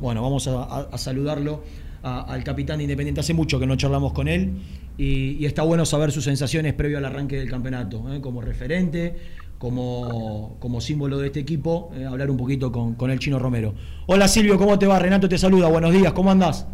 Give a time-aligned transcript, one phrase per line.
[0.00, 1.64] Bueno, vamos a, saludarlo
[2.04, 3.20] al capitán de Independiente.
[3.20, 4.52] Hace mucho que no charlamos con él
[4.96, 8.20] y, está bueno saber sus sensaciones previo al arranque del campeonato, ¿eh?
[8.20, 9.16] como referente,
[9.58, 13.74] como, como, símbolo de este equipo, eh, hablar un poquito con, el chino Romero.
[14.06, 15.00] Hola Silvio, ¿cómo te va?
[15.00, 16.68] Renato te saluda, buenos días, ¿cómo andás?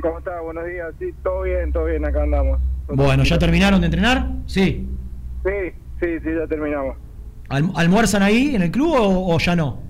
[0.00, 0.42] ¿Cómo estás?
[0.42, 2.58] Buenos días, sí, todo bien, todo bien, acá andamos.
[2.88, 4.30] Bueno, ¿ya terminaron de entrenar?
[4.46, 4.88] Sí.
[5.44, 6.96] Sí, sí, sí, ya terminamos.
[7.50, 9.89] ¿Almuerzan ahí en el club o ya no?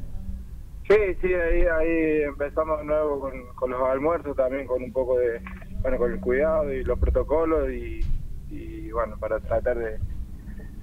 [0.90, 3.20] Sí, sí, ahí, ahí empezamos de nuevo
[3.54, 5.40] con, los almuerzos, también con un poco de,
[5.82, 9.98] bueno, con el cuidado y los protocolos y, bueno, para tratar de,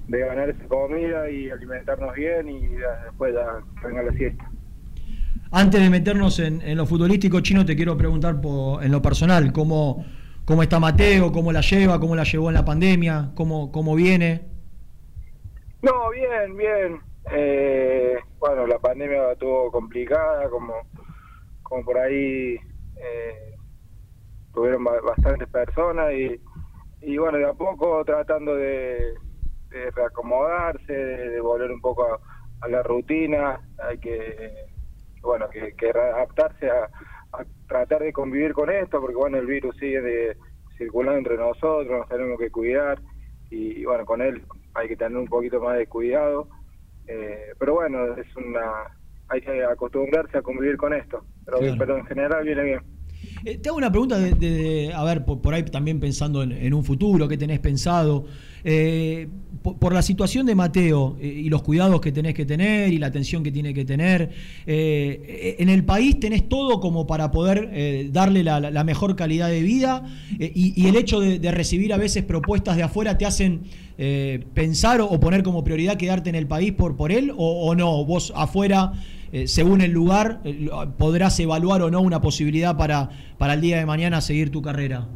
[0.07, 4.49] ganar esa comida y alimentarnos bien y después ya venga la siesta.
[5.51, 9.51] Antes de meternos en, en, lo futbolístico, Chino, te quiero preguntar por, en lo personal,
[9.51, 10.05] ¿cómo,
[10.45, 11.33] ¿cómo está Mateo?
[11.33, 11.99] ¿Cómo la lleva?
[11.99, 13.31] ¿Cómo la llevó en la pandemia?
[13.35, 14.45] ¿Cómo, cómo viene?
[15.81, 17.07] No, bien, bien.
[17.31, 20.73] Eh, bueno, la pandemia estuvo complicada, como,
[21.63, 22.55] como por ahí
[22.95, 23.55] eh,
[24.53, 26.39] tuvieron bastantes personas y,
[27.01, 29.13] y bueno, de a poco tratando de,
[29.93, 32.05] reacomodarse, de, volver un poco
[32.61, 34.53] a, la rutina, hay que,
[35.21, 36.89] bueno, que, adaptarse a,
[37.67, 40.37] tratar de convivir con esto, porque bueno, el virus sigue
[40.77, 43.01] circulando entre nosotros, nos tenemos que cuidar
[43.49, 46.47] y bueno, con él hay que tener un poquito más de cuidado
[47.07, 48.87] eh, pero bueno, es una
[49.29, 51.25] hay que acostumbrarse a convivir con esto.
[51.45, 52.81] Pero, en general viene bien.
[53.45, 57.27] Eh, te hago una pregunta de, a ver, por, ahí también pensando en, un futuro,
[57.27, 58.25] ¿qué tenés pensado?
[58.63, 59.27] Eh,
[59.61, 63.43] por, la situación de Mateo y los cuidados que tenés que tener y la atención
[63.43, 64.31] que tiene que tener,
[64.65, 70.05] en el país tenés todo como para poder darle la, mejor calidad de vida
[70.39, 73.61] y, el hecho de recibir a veces propuestas de afuera te hacen
[73.99, 78.05] eh, pensar o poner como prioridad quedarte en el país por, por él o, no?
[78.05, 78.93] ¿Vos afuera,
[79.31, 83.77] eh, según el lugar, eh, podrás evaluar o no una posibilidad para, para el día
[83.77, 85.07] de mañana seguir tu carrera?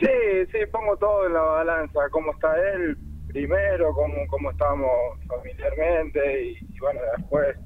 [0.00, 2.96] Sí, sí, pongo todo en la balanza, cómo está él
[3.28, 4.90] primero, cómo, cómo estamos
[5.28, 7.56] familiarmente y, bueno, después,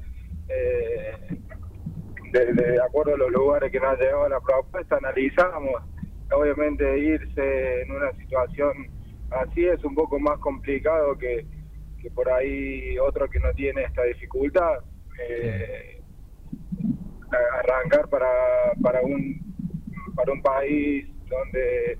[2.33, 5.83] de, acuerdo a los lugares que nos llevado la propuesta, analizamos,
[6.33, 8.94] obviamente irse en una situación
[9.31, 11.47] así es un poco más complicado que,
[12.10, 14.78] por ahí otro que no tiene esta dificultad.
[15.28, 16.00] Eh,
[17.60, 18.28] arrancar para,
[18.82, 19.44] para un
[20.15, 21.98] para un país donde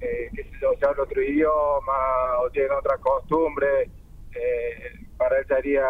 [0.00, 3.90] eh, que se habla otro idioma o tiene otra costumbre,
[4.34, 5.84] eh, para él sería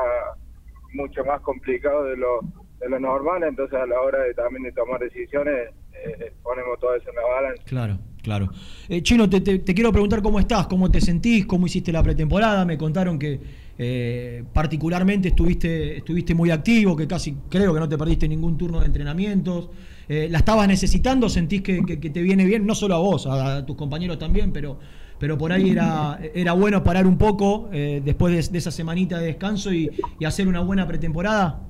[0.94, 2.40] mucho más complicado de lo,
[2.78, 6.94] de lo normal, entonces a la hora de también de tomar decisiones eh, ponemos todo
[6.94, 7.62] eso en la balanza.
[7.66, 7.98] Claro.
[8.22, 8.50] Claro.
[8.88, 12.64] Eh, Chino, te, quiero preguntar cómo estás, cómo te sentís, cómo hiciste la pretemporada.
[12.64, 13.40] Me contaron que
[13.78, 18.80] eh, particularmente estuviste, estuviste muy activo, que casi creo que no te perdiste ningún turno
[18.80, 19.70] de entrenamientos.
[20.08, 21.28] Eh, ¿La estabas necesitando?
[21.28, 22.66] ¿Sentís que, te viene bien?
[22.66, 24.78] No solo a vos, a, tus compañeros también, pero,
[25.18, 29.88] pero por ahí era, bueno parar un poco después de, esa semanita de descanso y,
[30.18, 31.60] y hacer una buena pretemporada.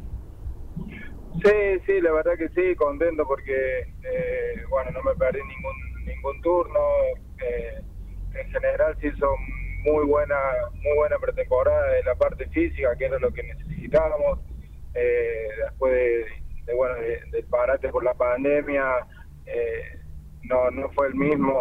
[1.45, 1.53] Sí,
[1.87, 3.53] sí, la verdad que sí, contento porque,
[4.71, 5.90] bueno, no me perdí ningún
[6.21, 6.81] ningún turno.
[7.43, 7.81] Eh,
[8.35, 9.27] en general se hizo
[9.85, 10.37] muy buena,
[10.83, 14.39] muy buena pretemporada en la parte física, que era lo que necesitábamos.
[14.95, 15.93] Eh, después
[16.67, 16.95] de, bueno,
[17.33, 19.07] del parate por la pandemia,
[19.47, 19.99] eh,
[20.43, 21.53] no, no fue el mismo,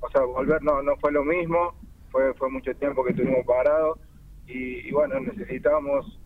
[0.00, 1.74] o sea, volver no, no fue lo mismo,
[2.10, 3.98] fue, fue mucho tiempo que estuvimos parados
[4.46, 6.20] y, bueno, necesitamos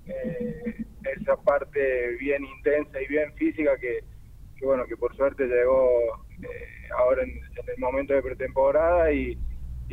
[1.21, 4.00] esa parte bien intensa y bien física que,
[4.59, 5.89] que bueno, que por suerte llegó
[6.43, 9.39] eh, ahora en, el momento de pretemporada y,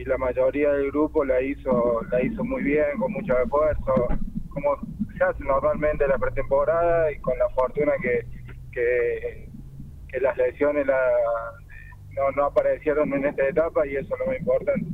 [0.05, 4.07] la mayoría del grupo la hizo la hizo muy bien, con mucho esfuerzo,
[4.49, 4.75] como
[5.15, 8.25] se hace normalmente la pretemporada y con la fortuna que,
[8.71, 14.85] que, las lesiones no, no aparecieron en esta etapa y eso es lo más importante.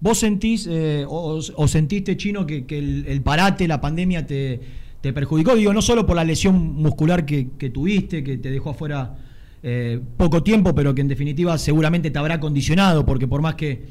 [0.00, 4.60] ¿Vos sentís eh, o, sentiste, Chino, que, el, parate, la pandemia te,
[5.00, 5.54] te perjudicó?
[5.54, 9.16] Digo, no solo por la lesión muscular que, que tuviste, que te dejó afuera
[9.62, 13.82] eh, poco tiempo, pero que en definitiva seguramente te habrá condicionado, porque por más que,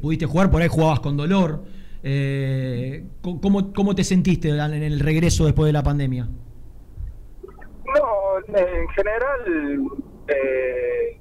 [0.00, 1.64] pudiste jugar, por ahí jugabas con dolor.
[2.02, 6.28] Eh, ¿cómo, ¿Cómo te sentiste en el regreso después de la pandemia?
[7.86, 9.88] No, en general
[10.28, 11.18] eh,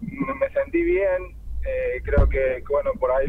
[0.00, 1.36] me sentí bien.
[2.02, 3.28] creo que, bueno, por ahí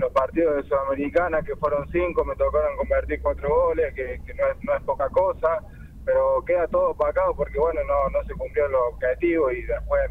[0.00, 4.64] los partidos de Sudamericana, que fueron cinco, me tocaron convertir cuatro goles, que, no, es,
[4.64, 5.60] no es poca cosa
[6.02, 10.10] pero queda todo opacado porque bueno no no se cumplió los objetivos y después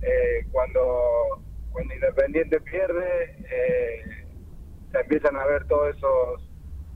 [0.00, 4.26] eh, cuando cuando Independiente pierde eh,
[4.90, 6.50] se empiezan a ver todos esos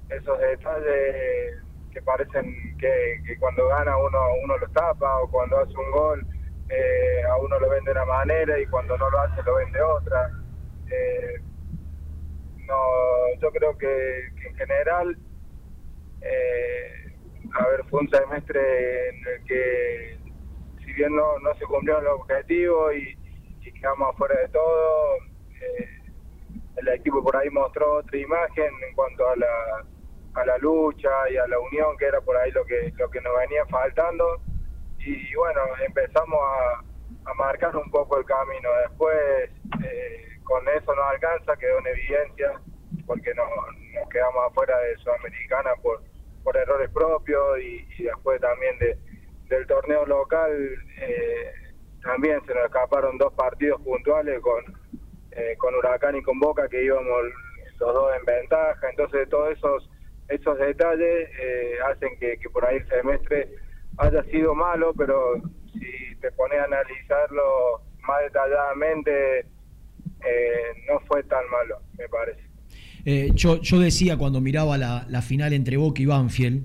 [0.08, 1.62] esos detalles
[1.92, 6.26] que parecen que, cuando gana uno uno los tapa o cuando hace un gol
[6.68, 9.70] eh, a uno lo ven de una manera y cuando no lo hace lo ven
[9.72, 10.30] de otra.
[10.90, 11.40] Eh,
[13.40, 15.16] yo creo que, en general,
[16.20, 17.12] eh,
[17.54, 20.18] a ver, fue un semestre en el que
[20.84, 23.16] si bien no, no se cumplió el objetivo y,
[23.80, 25.16] quedamos afuera de todo,
[26.76, 29.84] el equipo por ahí mostró otra imagen en cuanto a la
[30.34, 33.20] a la lucha y a la unión que era por ahí lo que lo que
[33.20, 34.40] nos venía faltando.
[34.98, 38.68] Y bueno empezamos a, a marcar un poco el camino.
[38.88, 39.50] Después
[39.84, 42.52] eh, con eso no alcanza quedó en evidencia
[43.06, 43.44] porque no,
[43.94, 46.02] nos quedamos afuera de Sudamericana por
[46.42, 48.98] por errores propios y, después también de,
[49.48, 50.50] del torneo local
[51.00, 51.52] eh,
[52.02, 54.64] también se nos escaparon dos partidos puntuales con
[55.32, 57.22] eh, con Huracán y con Boca que íbamos
[57.78, 58.90] los dos en ventaja.
[58.90, 59.88] Entonces todos esos
[60.28, 63.48] esos detalles eh, hacen que, por ahí el semestre
[63.98, 65.34] haya sido malo, pero
[65.72, 69.46] si te pones a analizarlo más detalladamente,
[70.24, 72.40] eh, no fue tan malo, me parece.
[73.04, 76.64] Eh, yo, yo decía cuando miraba la, la final entre Boca y Banfield,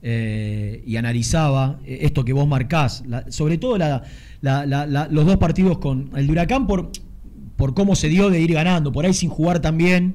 [0.00, 6.32] y analizaba esto que vos marcás, sobre todo la, los dos partidos con el de
[6.32, 6.90] Huracán por,
[7.56, 10.14] por cómo se dio de ir ganando, por ahí sin jugar también,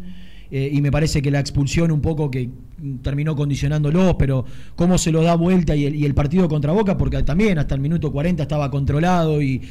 [0.49, 2.49] y me parece que la expulsión un poco que
[3.01, 4.45] terminó condicionándolos, pero
[4.75, 8.11] cómo se lo da vuelta y el, partido contra Boca, porque también hasta el minuto
[8.11, 9.61] 40 estaba controlado y,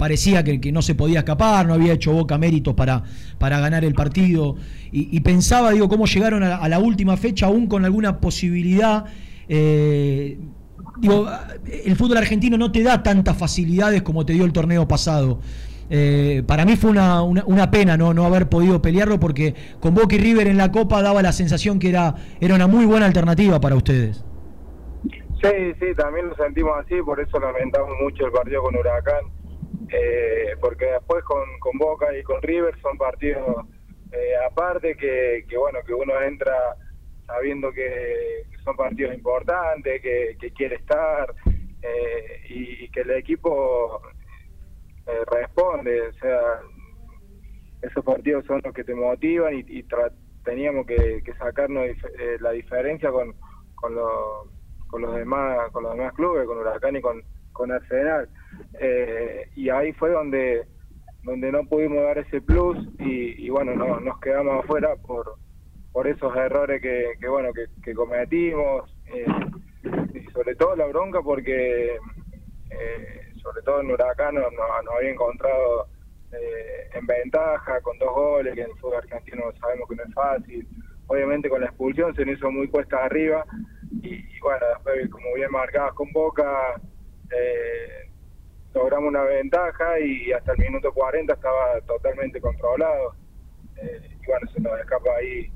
[0.00, 3.02] parecía que, no se podía escapar, no había hecho Boca méritos para,
[3.36, 4.56] para ganar el partido.
[4.90, 9.04] Y, pensaba, digo, cómo llegaron a, la última fecha aún con alguna posibilidad.
[9.46, 10.38] Eh,
[10.98, 11.28] digo,
[11.84, 15.40] el fútbol argentino no te da tantas facilidades como te dio el torneo pasado.
[15.90, 18.14] Eh, para mí fue una, una, pena ¿no?
[18.14, 21.78] no haber podido pelearlo porque con Boca y River en la Copa daba la sensación
[21.78, 24.24] que era, era una muy buena alternativa para ustedes.
[25.42, 29.39] Sí, sí, también lo sentimos así, por eso lamentamos mucho el partido con Huracán,
[29.92, 33.66] eh, porque después con, con Boca y con River son partidos
[34.12, 36.54] eh, aparte que, que, bueno, que uno entra
[37.26, 41.32] sabiendo que son partidos importantes, que, que quiere estar
[42.48, 44.02] y que el equipo
[45.10, 46.60] eh, responde, o sea,
[47.82, 49.84] esos partidos son los que te motivan y,
[50.44, 53.34] teníamos que, sacarnos eh, la diferencia con,
[53.74, 53.94] con,
[54.88, 57.22] con los demás con los demás clubes, con Huracán y con,
[57.52, 58.28] con Arsenal.
[58.80, 60.66] Eh, y ahí fue donde
[61.22, 65.34] donde no pudimos dar ese plus y, bueno, no, nos quedamos afuera por
[65.92, 67.50] por esos errores que, bueno
[67.82, 68.90] que, cometimos
[70.14, 71.96] y sobre todo la bronca porque
[72.70, 74.44] eh, sobre todo en Huracán nos,
[74.96, 75.86] había encontrado
[76.32, 80.14] eh, en ventaja con dos goles, que en el fútbol argentino sabemos que no es
[80.14, 80.68] fácil.
[81.06, 83.44] Obviamente con la expulsión se nos hizo muy cuesta arriba
[84.02, 86.80] y, bueno, después como bien marcabas con Boca,
[87.32, 88.09] eh,
[88.74, 93.14] logramos una ventaja y hasta el minuto 40 estaba totalmente controlado.
[93.76, 95.50] Eh, y bueno, se nos escapa ahí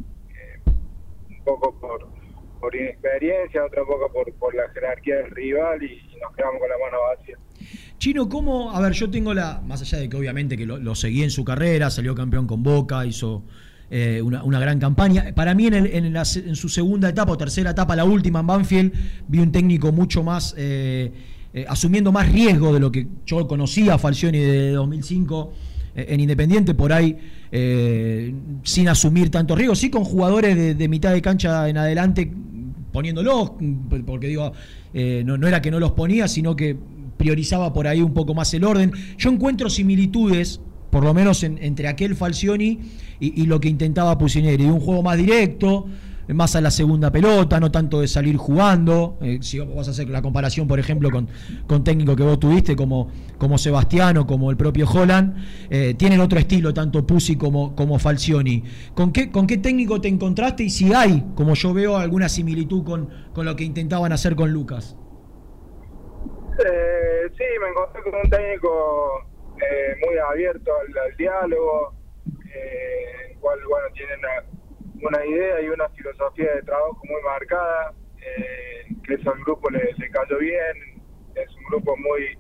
[1.29, 2.09] un poco por,
[2.61, 6.79] por inexperiencia, otro poco por, por la jerarquía del rival y nos quedamos con la
[6.79, 7.39] mano vacía.
[7.99, 8.71] Chino, ¿cómo?
[8.75, 9.61] A ver, yo tengo la.
[9.65, 13.07] Más allá de que obviamente que lo, seguí en su carrera, salió campeón con Boca,
[13.07, 13.45] hizo
[13.91, 15.33] eh, una, gran campaña.
[15.35, 18.93] Para mí, en, su segunda etapa o tercera etapa, la última en Banfield,
[19.29, 20.55] vi un técnico mucho más.
[20.59, 21.13] Eh,
[21.55, 25.53] eh, asumiendo más riesgo de lo que yo conocía a Falcioni de 2005
[25.97, 27.17] en Independiente, por ahí
[28.65, 32.33] sin asumir tanto riesgo, sí con jugadores de, mitad de cancha en adelante
[32.91, 33.53] poniéndolos,
[34.05, 34.53] porque digo,
[34.93, 36.77] no, no, era que no los ponía, sino que
[37.17, 38.93] priorizaba por ahí un poco más el orden.
[39.19, 42.81] Yo encuentro similitudes, por lo menos entre aquel Falcioni
[43.21, 45.87] y, lo que intentaba Pusineri, de un juego más directo,
[46.29, 49.19] más a la segunda pelota, no tanto de salir jugando.
[49.21, 51.29] Eh, si vas a hacer la comparación, por ejemplo, con,
[51.67, 55.37] con técnico que vos tuviste, como, como Sebastiano, como el propio Holland,
[55.71, 58.65] eh, tienen otro estilo, tanto Pusi como, como Falcioni.
[58.95, 62.85] ¿Con qué, ¿Con qué técnico te encontraste y si hay, como yo veo, alguna similitud
[62.85, 64.97] con, con lo que intentaban hacer con Lucas?
[66.59, 69.27] Eh, sí, me encontré con un técnico
[69.61, 71.95] eh, muy abierto al, diálogo,
[72.55, 74.45] eh, el cual bueno tiene una,
[75.27, 80.39] idea y una filosofía de trabajo muy marcada, eh, que eso al grupo le, cayó
[80.39, 81.03] bien,
[81.35, 82.39] es un grupo muy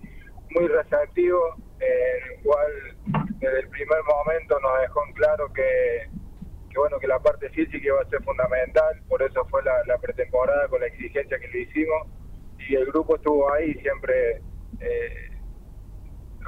[0.50, 2.72] muy receptivo, en el cual
[3.40, 6.08] desde el primer momento nos dejó en claro que,
[6.70, 10.68] que bueno que la parte física iba a ser fundamental, por eso fue la, pretemporada
[10.68, 12.08] con la exigencia que le hicimos
[12.68, 14.40] y el grupo estuvo ahí siempre
[14.80, 15.30] eh,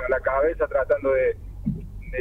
[0.04, 1.36] a la cabeza tratando de,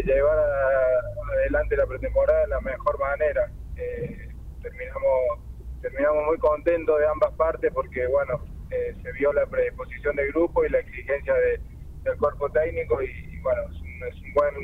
[0.04, 3.50] llevar adelante la pretemporada de la mejor manera.
[3.78, 4.30] Eh,
[4.62, 5.46] terminamos
[5.86, 10.66] terminamos muy contentos de ambas partes porque, bueno, eh, se vio la predisposición del grupo
[10.66, 13.62] y la exigencia del cuerpo técnico y, bueno,
[14.10, 14.56] es un, buen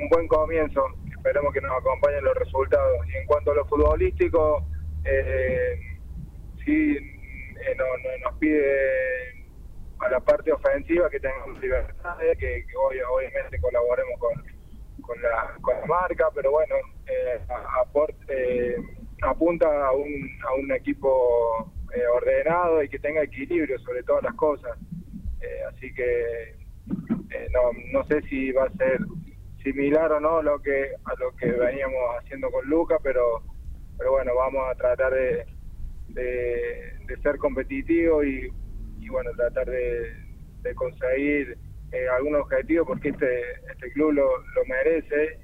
[0.00, 0.84] un buen comienzo.
[1.10, 3.04] Esperemos que nos acompañen los resultados.
[3.08, 4.64] Y en cuanto a lo futbolístico,
[5.04, 5.80] eh,
[6.64, 7.84] sí eh, no,
[8.24, 9.44] nos pide
[9.98, 14.57] a la parte ofensiva que tengamos libertad, que, hoy, obviamente colaboremos con,
[15.08, 16.74] con, la, con la marca, pero bueno,
[17.06, 17.40] eh,
[17.80, 18.76] aporte,
[19.22, 24.34] apunta a un, a un equipo eh, ordenado y que tenga equilibrio sobre todas las
[24.34, 24.78] cosas.
[25.40, 26.50] Eh, así que
[27.30, 28.98] eh, no, no sé si va a ser
[29.62, 33.42] similar o no lo que a lo que veníamos haciendo con Luca, pero
[33.96, 35.44] pero bueno, vamos a tratar de,
[36.08, 38.48] de, ser competitivos y,
[39.00, 40.12] y, bueno, tratar de,
[40.62, 41.58] de conseguir
[42.16, 45.38] algún objetivo porque este este club lo, lo merece,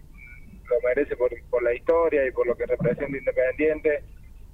[0.69, 4.03] lo merece por, por la historia y por lo que representa Independiente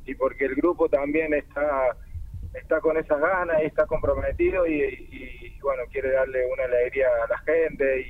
[0.06, 1.97] y porque el grupo también está
[2.54, 7.38] está con esas ganas y está comprometido y, bueno quiere darle una alegría a la
[7.38, 8.06] gente y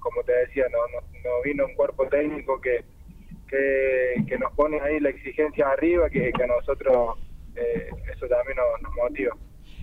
[0.00, 2.84] como te decía no, no, vino un cuerpo técnico que,
[3.48, 7.18] que, nos pone ahí la exigencia arriba que, que a nosotros
[7.56, 9.36] eh, eso también nos, motiva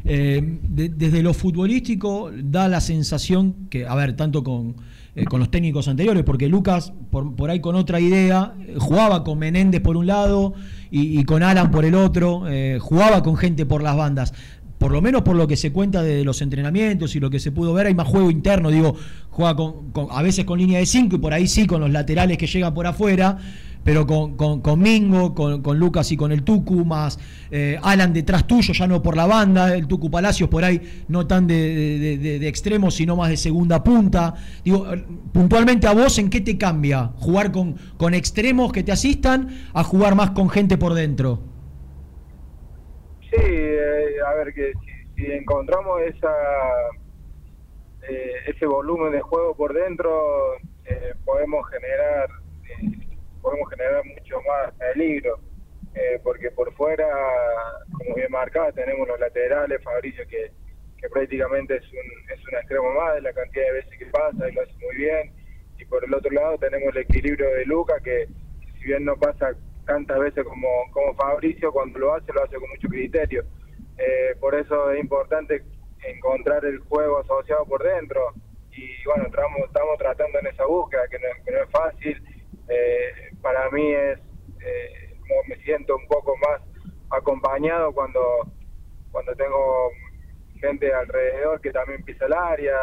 [0.09, 4.75] eh, desde lo futbolístico da la sensación que a ver tanto con
[5.15, 9.23] eh, con los técnicos anteriores, porque Lucas, por, por ahí con otra idea, eh, jugaba
[9.23, 10.53] con Menéndez por un lado
[10.91, 12.43] y, con Alan por el otro,
[12.79, 14.33] jugaba con gente por las bandas.
[14.77, 17.51] Por lo menos por lo que se cuenta de los entrenamientos y lo que se
[17.51, 18.95] pudo ver, hay más juego interno, digo,
[19.31, 22.37] juega con, a veces con línea de 5 y por ahí sí con los laterales
[22.37, 23.39] que llegan por afuera,
[23.87, 27.17] pero con, con, Mingo, con, Lucas y con el Tucu, más
[27.49, 31.25] eh, Alan detrás tuyo, ya no por la banda, el Tucu Palacios por ahí no
[31.25, 34.33] tan de, de, extremo, sino más de segunda punta.
[34.65, 34.87] Digo,
[35.31, 39.85] puntualmente a vos, ¿en qué te cambia jugar con, con extremos que te asistan a
[39.85, 41.39] jugar más con gente por dentro?
[43.21, 44.73] Sí, eh, a ver, que
[45.15, 46.33] si, encontramos esa
[48.09, 50.11] eh, ese volumen de juego por dentro,
[51.23, 52.27] podemos generar
[53.41, 55.39] podemos generar mucho más peligro,
[55.95, 57.07] eh, porque por fuera,
[57.91, 60.51] como bien marcado, tenemos los laterales, Fabricio que,
[60.97, 64.49] que prácticamente es un, es un extremo más de la cantidad de veces que pasa
[64.49, 65.33] y lo hace muy bien,
[65.77, 68.27] y por el otro lado tenemos el equilibrio de Luca que,
[68.77, 72.69] si bien no pasa tantas veces como, como Fabricio, cuando lo hace lo hace con
[72.69, 73.43] mucho criterio.
[73.97, 75.63] Eh, por eso es importante
[76.03, 78.33] encontrar el juego asociado por dentro.
[78.71, 82.23] Y bueno, estamos, estamos tratando en esa búsqueda que no, que no es fácil
[82.69, 84.19] eh, para mí es,
[84.61, 85.15] eh,
[85.47, 86.61] me siento un poco más
[87.09, 88.21] acompañado cuando,
[89.11, 89.91] cuando tengo
[90.59, 92.75] gente alrededor que también pisa el área,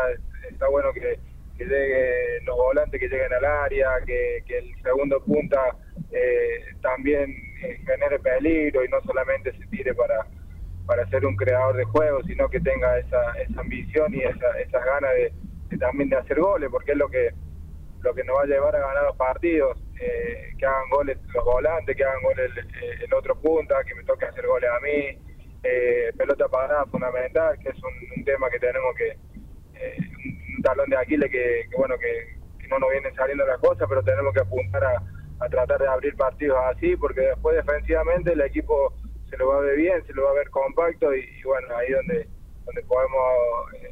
[0.50, 1.18] está bueno que,
[1.56, 5.76] que llegue los volantes que lleguen al área, que, el segundo punta
[6.10, 7.30] eh, también
[7.62, 10.26] eh, genere peligro y no solamente se tire para,
[10.86, 14.84] para ser un creador de juego, sino que tenga esa, esa ambición y esa, esas
[14.84, 17.30] ganas de, también de hacer goles, porque es lo que
[18.04, 21.44] lo que nos va a llevar a ganar los partidos, eh, que hagan goles los
[21.44, 22.50] volantes, que hagan goles
[23.02, 25.18] el, otro punta, que me toque hacer goles a mí,
[25.62, 29.08] eh, pelota parada fundamental, que es un, tema que tenemos que,
[29.74, 29.96] eh,
[30.56, 32.34] un talón de Aquiles que, bueno, que,
[32.68, 36.58] no nos vienen saliendo las cosas, pero tenemos que apuntar a, tratar de abrir partidos
[36.72, 38.94] así, porque después defensivamente el equipo
[39.28, 41.68] se lo va a ver bien, se lo va a ver compacto y, y bueno,
[41.76, 42.26] ahí donde,
[42.64, 43.20] donde podemos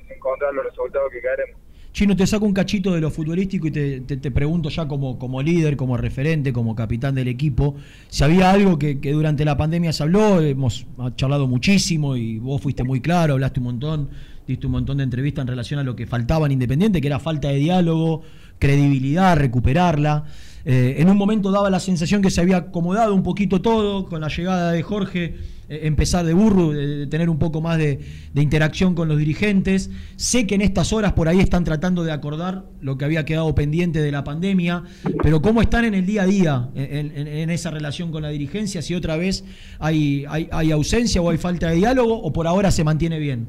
[0.09, 1.61] encontrar los resultados que queremos.
[1.92, 5.76] Chino, te saco un cachito de lo futbolístico y te, pregunto ya como, como líder,
[5.76, 7.75] como referente, como capitán del equipo,
[8.08, 12.82] si había algo que, durante la pandemia se habló, hemos charlado muchísimo y vos fuiste
[12.82, 14.08] muy claro, hablaste un montón,
[14.46, 17.18] diste un montón de entrevistas en relación a lo que faltaba en Independiente, que era
[17.18, 18.22] falta de diálogo,
[18.58, 20.25] credibilidad, recuperarla.
[20.64, 24.22] Eh, en un momento daba la sensación que se había acomodado un poquito todo con
[24.22, 25.34] la llegada de Jorge,
[25.83, 28.00] empezar de burro, de, tener un poco más de,
[28.35, 29.91] interacción con los dirigentes.
[30.17, 33.55] Sé que en estas horas por ahí están tratando de acordar lo que había quedado
[33.55, 34.83] pendiente de la pandemia,
[35.23, 38.83] pero ¿cómo están en el día a día en, esa relación con la dirigencia?
[38.83, 39.45] Si otra vez
[39.79, 40.26] hay,
[40.73, 43.49] ausencia o hay falta de diálogo o por ahora se mantiene bien.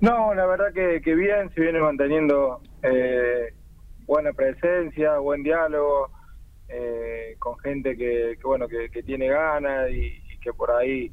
[0.00, 3.54] No, la verdad que, bien, se viene manteniendo eh,
[4.04, 6.10] buena presencia, buen diálogo,
[6.74, 11.12] eh, con gente que, bueno que, tiene ganas y, que por ahí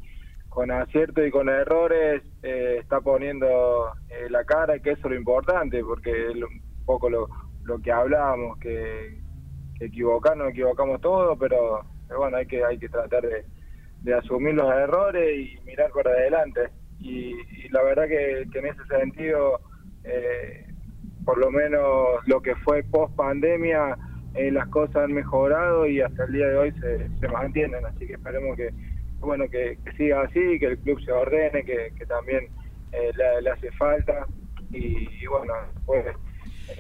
[0.50, 5.12] con acierto y con errores eh, está poniendo eh, la cara y que eso es
[5.12, 7.30] lo importante porque es un poco lo,
[7.64, 9.20] lo que hablábamos que,
[9.80, 11.86] equivocarnos equivocamos todo pero,
[12.18, 13.46] bueno hay que hay que tratar de,
[14.02, 16.70] de, asumir los errores y mirar por adelante.
[17.00, 17.34] Y,
[17.70, 19.62] la verdad que, que en ese sentido
[20.04, 20.66] eh,
[21.24, 21.86] por lo menos
[22.26, 23.98] lo que fue post pandemia,
[24.34, 28.08] eh, las cosas han mejorado y hasta el día de hoy se, se mantienen, así
[28.08, 28.70] que esperemos que
[29.20, 32.48] bueno que, siga así, que el club se ordene, que, también
[32.92, 33.12] eh,
[33.42, 34.26] le, hace falta
[34.72, 35.54] y, bueno,
[35.86, 36.06] pues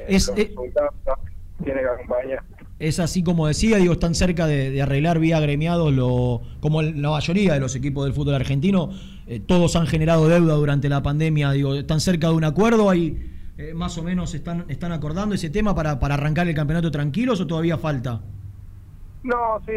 [0.07, 2.43] es, tiene que acompañar.
[2.79, 7.53] Es así como decía, digo, están cerca de, arreglar vía agremiados, lo, como la mayoría
[7.53, 8.91] de los equipos del fútbol argentino,
[9.45, 13.29] todos han generado deuda durante la pandemia, digo, están cerca de un acuerdo, hay
[13.59, 17.41] eh, más o menos están, están acordando ese tema para, para arrancar el campeonato tranquilos
[17.41, 18.21] o todavía falta?
[19.21, 19.73] No, sí,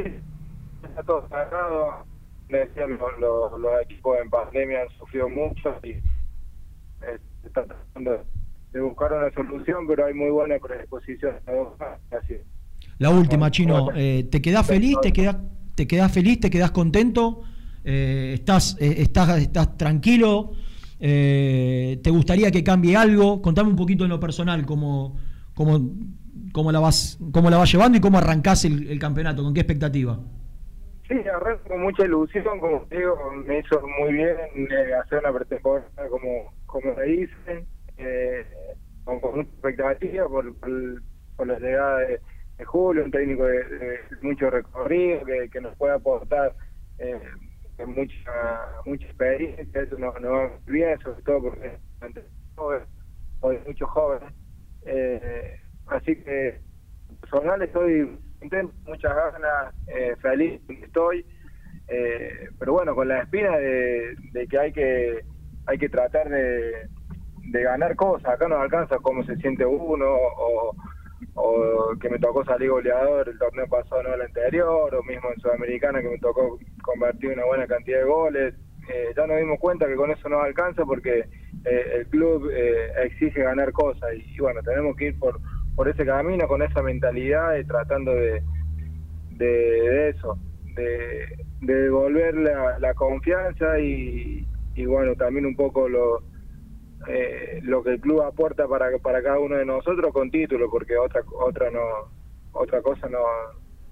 [0.85, 2.05] está todo cerrado.
[2.59, 8.25] Decían, los, los, equipos en pandemia han sufrido mucho y eh, están tratando
[8.73, 11.35] de buscar una solución, pero hay muy buena predisposición.
[12.11, 12.37] Así.
[12.99, 14.97] La última, Chino, eh, ¿te quedás feliz?
[15.03, 15.37] ¿Te quedás,
[15.75, 16.41] te quedás feliz?
[16.41, 17.43] ¿Te quedás contento?
[17.85, 20.53] ¿estás, estás, ¿Estás tranquilo?
[21.05, 23.43] Eh, ¿Te gustaría que cambie algo?
[23.43, 25.17] Contame un poquito en lo personal cómo,
[25.53, 25.97] cómo,
[26.53, 30.21] cómo, la, vas, cómo la vas llevando y cómo arrancás el, campeonato, con qué expectativa.
[31.13, 36.09] Sí, arranco con mucha ilusión, como digo, me hizo muy bien eh, hacer una pretemporada
[36.09, 37.67] como, como me hice,
[37.99, 38.47] eh,
[39.05, 42.21] con, mucha expectativa por, por, la llegada de,
[42.65, 46.55] Julio, un técnico de, mucho recorrido que, que nos puede aportar
[46.97, 47.21] eh,
[47.85, 51.79] mucha mucha experiencia, eso no, no va bien, sobre todo porque
[53.41, 54.33] hoy muchos jóvenes.
[54.87, 56.63] Eh, así que
[57.21, 61.25] personal estoy contento, muchas ganas, eh, feliz estoy,
[61.89, 64.17] eh, pero bueno, con la espina de,
[64.49, 65.25] que hay que
[65.67, 66.89] hay que tratar de,
[67.51, 70.75] de ganar cosas, acá no alcanza cómo se siente uno o
[71.35, 75.41] o que me tocó salir goleador el torneo pasado, no el anterior, o mismo en
[75.41, 78.55] Sudamericana que me tocó convertir una buena cantidad de goles.
[78.93, 81.25] Eh, ya nos dimos cuenta que con eso no alcanza porque
[81.65, 85.39] eh, el club eh, exige ganar cosas y, bueno, tenemos que ir por,
[85.75, 88.43] por ese camino con esa mentalidad y tratando de,
[89.31, 90.39] de, eso,
[90.75, 96.23] de, devolver la, la confianza y, y bueno, también un poco lo
[97.09, 100.97] eh, lo que el club aporta para para cada uno de nosotros con título porque
[100.97, 101.81] otra otra no
[102.53, 103.19] otra cosa no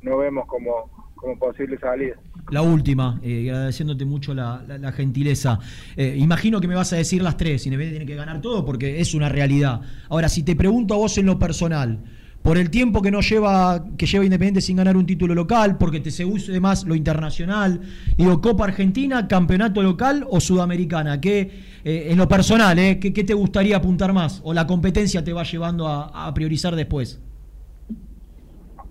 [0.03, 2.17] no vemos como como posible salida.
[2.51, 5.59] La última, eh, agradeciéndote mucho la, la, gentileza.
[5.97, 9.01] Eh, imagino que me vas a decir las tres, Independiente tiene que ganar todo porque
[9.01, 9.81] es una realidad.
[10.09, 12.01] Ahora, si te pregunto a vos en lo personal,
[12.43, 16.01] por el tiempo que no lleva que lleva Independiente sin ganar un título local, porque
[16.01, 17.81] te se use más lo internacional.
[18.17, 21.21] Digo, Copa Argentina, campeonato local o sudamericana.
[21.21, 21.51] ¿Qué,
[21.85, 24.41] eh, en lo personal, eh, ¿qué, te gustaría apuntar más?
[24.45, 27.21] ¿O la competencia te va llevando a, priorizar después?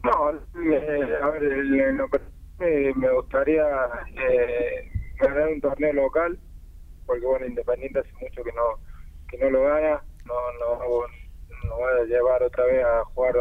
[0.04, 3.65] No, eh, a ver, lo personal me gustaría
[5.19, 6.39] ganar un torneo local,
[7.06, 8.89] porque bueno, Independiente hace mucho que no
[9.30, 11.06] que no lo gana, no, no
[11.67, 13.36] nos va a llevar otra vez a jugar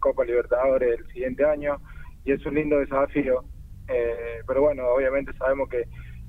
[0.00, 1.76] Copa Libertadores el siguiente año
[2.24, 3.44] y es un lindo desafío.
[3.88, 5.84] Eh, pero bueno, obviamente sabemos que,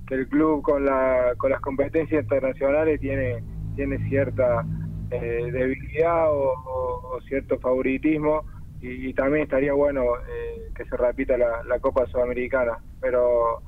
[0.08, 3.44] que, el club con, la, con las competencias internacionales tiene,
[3.76, 4.66] tiene cierta
[5.12, 8.44] eh, debilidad o, cierto favoritismo
[8.82, 12.80] y, también estaría bueno eh, que se repita la, Copa Sudamericana.
[13.00, 13.62] Pero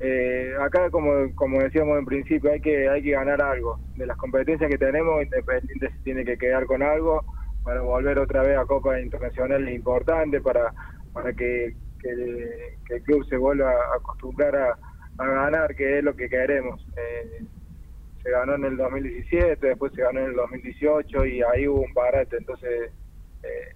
[0.00, 3.78] eh, acá, como, como decíamos en principio, hay que hay que ganar algo.
[3.96, 7.24] De las competencias que tenemos, Independiente se tiene que quedar con algo
[7.62, 10.72] para volver otra vez a Copa Internacional importante, para,
[11.12, 14.78] para que, el club se vuelva a acostumbrar a,
[15.18, 16.84] ganar, que es lo que queremos.
[16.96, 17.44] Eh,
[18.22, 21.92] se ganó en el 2017, después se ganó en el 2018 y ahí hubo un
[21.92, 22.90] parate, entonces
[23.42, 23.74] eh,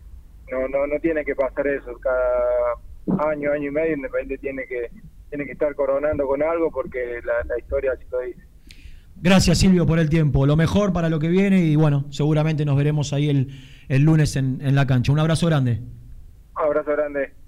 [0.53, 1.99] no, no, no tiene que pasar eso.
[1.99, 4.91] Cada año, año y medio, Independiente tiene que
[5.31, 8.43] tiene que estar coronando con algo porque la, historia así lo dice.
[9.17, 12.77] Gracias Silvio por el tiempo, lo mejor para lo que viene y bueno, seguramente nos
[12.77, 13.49] veremos ahí el,
[13.89, 15.11] el lunes en, en la cancha.
[15.11, 15.81] Un abrazo grande.
[16.55, 17.33] Un abrazo grande.